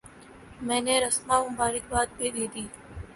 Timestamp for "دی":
2.53-2.65